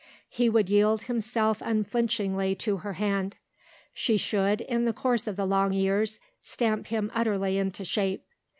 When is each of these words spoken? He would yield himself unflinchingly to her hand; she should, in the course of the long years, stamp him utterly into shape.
He 0.29 0.49
would 0.49 0.67
yield 0.67 1.03
himself 1.03 1.61
unflinchingly 1.63 2.55
to 2.55 2.77
her 2.77 2.93
hand; 2.93 3.37
she 3.93 4.17
should, 4.17 4.61
in 4.61 4.85
the 4.85 4.93
course 4.93 5.27
of 5.27 5.35
the 5.35 5.45
long 5.45 5.73
years, 5.73 6.19
stamp 6.41 6.87
him 6.87 7.11
utterly 7.13 7.59
into 7.59 7.85
shape. 7.85 8.25